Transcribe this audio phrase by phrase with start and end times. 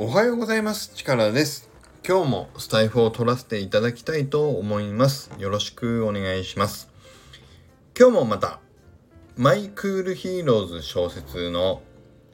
[0.00, 0.92] おはようございます。
[0.94, 1.68] チカラです。
[2.06, 5.32] 今日もスタエフを取らせていただきたいと思います。
[5.38, 6.88] よろしくお願いします。
[7.98, 8.60] 今日もまた、
[9.36, 11.82] マイクールヒーローズ小説の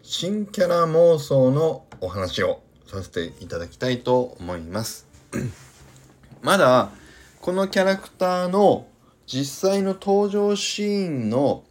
[0.03, 5.07] 新キャラ妄想のお話をさせていただきたいと思います。
[6.45, 6.91] まだ、
[7.41, 8.87] このキャラクターの
[9.27, 11.65] 実際の登場シーンの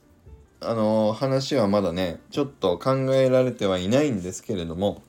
[0.59, 5.03] あの話はまだねちょっと考えられてはいないんですけれども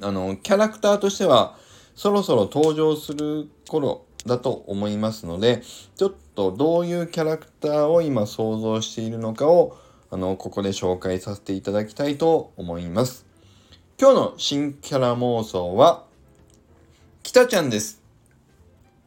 [0.00, 1.56] あのキャラクターとしては
[1.94, 5.62] そろそろ登場する頃だと思いますので
[5.96, 9.78] ちょっとどういうキャラクターを今想像しているのかを
[10.10, 13.26] あのここで紹介させていただきたいと思います。
[13.98, 16.04] 今日の新キャラ妄想は
[17.22, 18.02] きたちゃんです。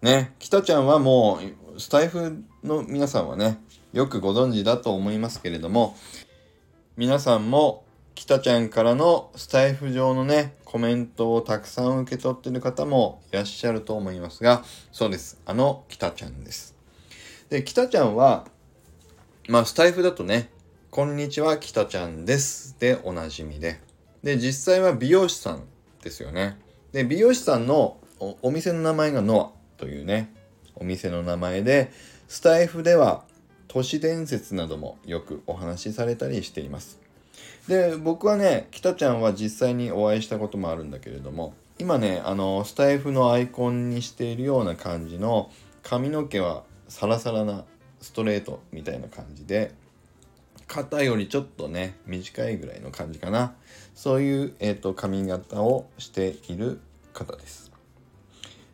[0.01, 1.39] ねきたちゃんはも
[1.75, 3.59] うスタイフの皆さんはね
[3.93, 5.95] よくご存知だと思いますけれども
[6.97, 15.41] 皆さんもきたちゃんからのスタイフ上のねコメントをたくさん受け取ってる方もいらっしゃると思いますがそうです。
[15.47, 16.75] あのきたちゃんです。
[17.49, 18.45] できたちゃんは
[19.47, 20.51] まあスタイフだとね
[20.91, 23.79] 「こんにちはきたちゃんです」でおなじみで。
[24.21, 25.63] で実際は美容師さん
[26.03, 26.59] ですよね。
[26.91, 30.31] で美容師さんのおお店の名前がノアというね
[30.75, 31.91] お店の名前で
[32.27, 33.23] スタイフでは
[33.67, 37.08] 都市伝説などもよくお話しされたりしています。
[37.67, 45.51] で僕はね北ちゃんは実際にお会いしたこともあるんだけれども今ねあのスタイフのアイコンにしているような感じの
[45.83, 47.65] 髪の毛はサラサラな
[48.01, 49.73] ストレートみたいな感じで
[50.67, 53.55] 肩よりちょっとね短いぐらいの感じかな。
[53.95, 56.79] そういう、えーと、髪型をしている
[57.11, 57.69] 方です。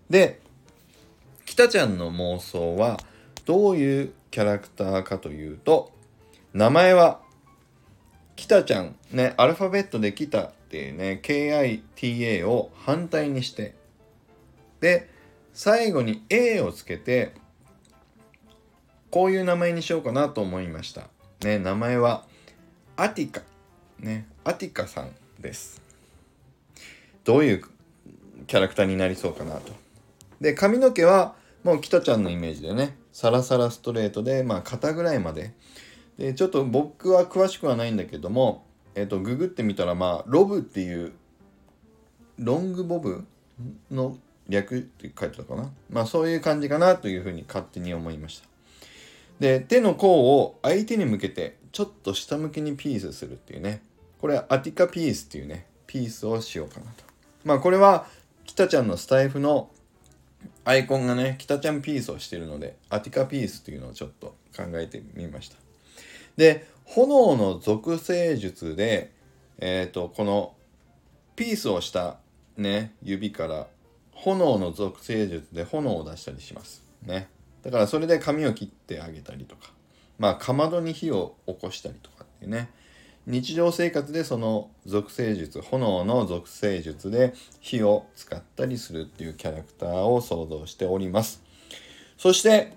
[0.08, 0.40] で
[1.46, 3.00] 北ちゃんの妄想は
[3.46, 5.92] どういうキャラクターかというと
[6.54, 7.22] 名前は
[8.36, 13.76] 北ちゃんねアルファベットで北っていうね KITA を反対にして
[14.82, 15.10] で
[15.54, 17.34] 最後に A をつけて
[19.10, 21.08] こういう名前にしようかなと思いました。
[21.44, 22.26] ね名前は
[22.98, 23.42] アティカ。
[24.00, 25.82] ねアティカさんです。
[27.24, 27.64] どういう
[28.48, 29.72] キャラクターになりそうかなと。
[30.42, 35.54] で髪の毛はもう北ちゃんのイメージでねサラサラストレートでまあ肩ぐらいまで
[36.18, 38.66] でちょっと僕は詳しくはないんだけども
[38.96, 41.14] えっ、とググってみたらまあロブっていう
[42.40, 43.26] ロングボブ？
[43.92, 44.18] の
[44.48, 45.70] 略って書いてたかな？
[45.90, 48.48] まあそういう感じかなというふうに勝手に思いました。
[49.40, 53.82] で手の甲を相手に向けてちょっと下向きにピースするっていうね。
[54.20, 57.04] これアティカピースっていうねピースをしようかなと。
[57.44, 58.08] まあこれは
[58.46, 59.70] 北ちゃんのスタイフの
[60.64, 65.58] アイコンがね、北ちゃんピースをしてるので、アティカピースというのをちょっと考えてみました。
[66.38, 69.12] で、炎の属性術で、
[69.58, 70.56] えっ、ー、と、この
[71.36, 72.18] ピースをした
[72.58, 73.68] ね、指から
[74.12, 76.84] 炎の属性術で炎を出したりします。
[77.04, 77.28] ね。
[77.64, 79.72] だからそれで髪を切ってあげたりとか、
[80.20, 82.70] まあ、かまどに火を起こしたりとかっていうね。
[83.28, 91.42] 日常生活でその属性術炎の属性術で火を使ったりするっていうキャラクターを想像しております
[92.18, 92.74] そして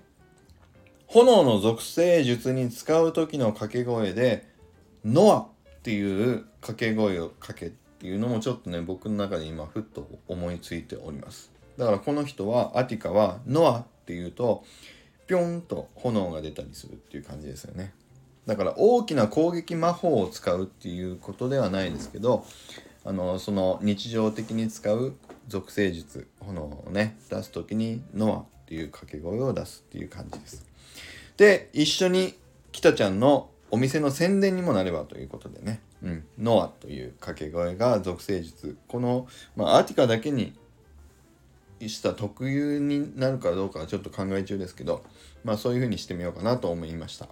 [1.11, 4.47] 炎の属性術に使う時の掛け声で
[5.03, 14.63] 「ノア」っていう掛け声をかけっていうのもちょっとね僕の中で今ふっと思いついておりますだからこの人はアティカは「ノア」っていうと
[15.25, 17.91] ピョンと炎が出たりするっていう感じですよね
[18.45, 22.45] だから大きな攻撃魔法を使うっていうことではないですけど
[23.03, 25.15] あのその日常的に使う
[25.47, 30.68] 属性術炎をね出す時に「ノア」っていう掛け声を出すっていう感じです。
[31.39, 32.37] で一緒に
[32.73, 38.77] 北ちゃんのお店の宣伝にもなればということでね「うん、ノア」という掛け声が属性術。
[38.89, 40.53] この、まあ、アーティカだけに
[41.79, 45.01] した特有になるかどうかはちょっと考え中ですけど、
[45.45, 47.29] まあ、そういうふうにしてみようかなと思いました。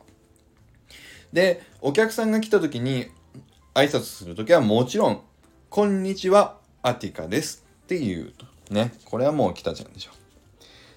[1.33, 3.07] でお客さんが来た時に
[3.73, 5.21] 挨拶する時はもちろん
[5.69, 8.45] 「こんにちはアティカです」って言うと。
[8.73, 8.93] ね。
[9.03, 10.11] これはもう来たちゃんでしょ。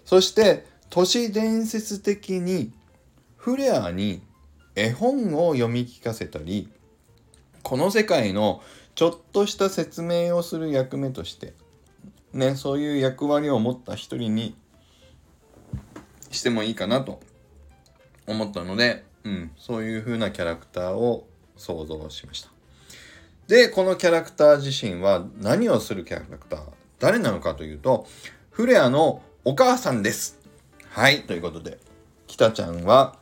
[0.04, 2.72] そして都市伝説的に
[3.40, 4.22] フレアに
[4.74, 6.68] 絵本を読み聞かせたり
[7.62, 8.62] この世界の
[8.94, 11.54] ちょっとした説明をする役目として
[12.32, 14.56] ねそういう役割を持った一人に
[16.30, 17.20] してもいいかなと
[18.26, 21.26] 思ったのでうん、そういう風なキャラクターを
[21.56, 22.50] 想像しました。
[23.48, 26.62] で、このキャラクター自身は何をするキャラクター
[26.98, 28.06] 誰なのかというと、
[28.50, 30.38] フレアのお母さんです。
[30.90, 31.78] はい、ということで、
[32.26, 33.16] 北ちゃんは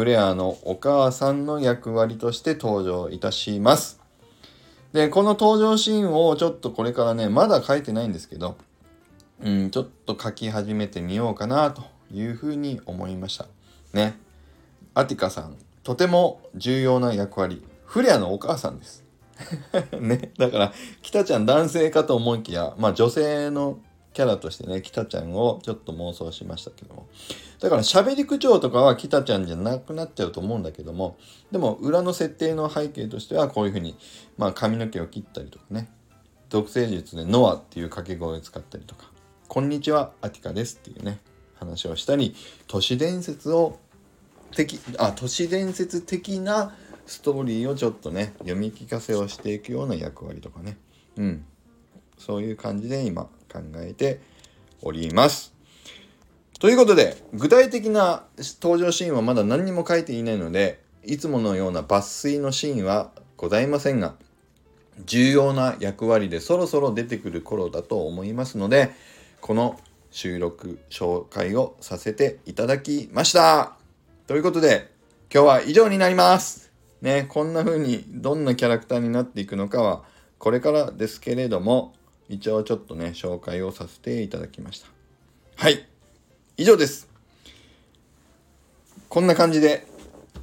[0.00, 4.00] フレアのお母さんの役割として登場いたします。
[4.94, 8.56] で、この登場シーンをちょっとこれからね、まだ書いてないんですけど、
[9.44, 13.46] うん、ちょっと書き始めてみようかなというふうに思いました。
[13.92, 14.18] ね。
[14.94, 17.62] アティカさん、とても重要な役割。
[17.84, 19.04] フレアのお母さんです。
[20.00, 20.32] ね。
[20.38, 20.72] だから、
[21.02, 23.78] 北ちゃん男性かと思いきや、まあ女性の
[24.12, 27.06] キャラとしてね、北ちゃんをちょっと妄想しましたけども。
[27.60, 31.16] だから喋り口調とかは北ちゃんじゃなくなっちゃうと思うんだけども、
[31.52, 33.96] でも裏の設定の背景としてはこういうふうに、
[34.36, 35.90] まあ髪の毛を切ったりとかね、
[36.48, 39.10] 属性術でノアっていう掛け声を使ったりとか、
[39.46, 41.20] こんにちは、アティカですっていうね、
[41.54, 42.34] 話をしたり、
[42.66, 43.78] 都市伝説を
[44.56, 46.74] 的、あ、都市伝説的な
[47.06, 50.78] ストーリーをちょっとね、読み聞かせをしていくような役割とかね、
[51.16, 51.44] うん。
[52.18, 54.20] そういう感じで今考えて
[54.82, 55.52] おります。
[56.58, 58.24] ということで、具体的な
[58.62, 64.14] 登場シーンはまだ何にも書いていないので、いつものような抜粋のシーンはございませんが、
[65.06, 68.90] 重要な役割でそろそろ出てくる頃だと思いますので、
[69.40, 69.80] この
[70.10, 73.76] 収録紹介をさせていただきました。
[74.26, 74.90] ということで、
[75.32, 76.70] 今日は以上になります。
[77.00, 80.02] ね、こんな風にどんなキャラクターになっていくのかは、
[80.38, 81.94] これからですけれども、
[82.30, 84.86] 一応ちょっとね、紹介をさせていただきました。
[85.56, 85.84] はい。
[86.56, 87.08] 以上です。
[89.08, 89.84] こんな感じで、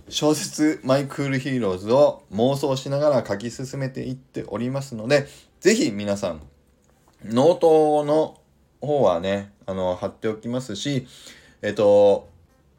[0.10, 5.28] 小説マイクールヒーローズを妄想しながら書き進めていっておりますので、
[5.62, 6.42] ぜひ皆さん、
[7.24, 8.38] ノートの
[8.82, 11.08] 方はね、あの、貼っておきますし、
[11.62, 12.28] えっと、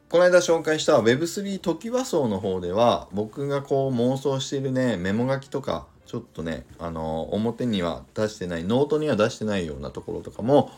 [0.09, 10.71] この間紹介した Web3 トキワ荘の方では、僕がこう妄想しているね、メモ書きとか、ちょっとね、あのー、表には出してない、ノートには出してないようなところとかも、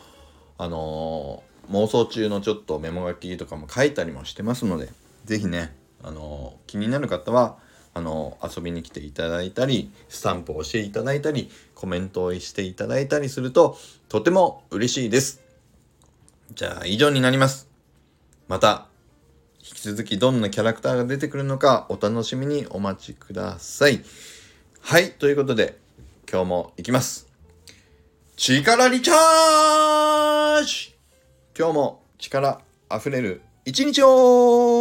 [0.58, 4.90] あのー、妄想中のちょっとメモ書きとかも書いたりもしてますので、
[5.24, 5.74] 是非ね、
[6.04, 7.58] あのー、気になる方は、
[7.94, 13.78] あの遊びに来ていただいたり、スタンプをしていただいたり、コメントをしていただいたりすると、
[14.10, 15.40] とても嬉しいです。
[16.54, 17.70] じゃあ、以上になります。
[18.50, 18.88] また、
[19.60, 24.04] 引き続きどんなキャラクターが出てくるのかお楽しみにお待ちください。
[24.82, 25.78] はい、ということで、
[26.30, 27.30] 今日も行きます。
[28.36, 30.94] 力リチャージ
[31.58, 32.60] 今日も力
[32.94, 34.81] 溢れる一日を